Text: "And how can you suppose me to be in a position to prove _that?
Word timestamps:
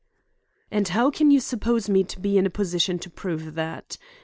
"And 0.71 0.87
how 0.87 1.11
can 1.11 1.29
you 1.29 1.39
suppose 1.39 1.87
me 1.87 2.03
to 2.05 2.19
be 2.19 2.35
in 2.35 2.47
a 2.47 2.49
position 2.49 2.97
to 2.97 3.09
prove 3.11 3.43
_that? 3.53 3.97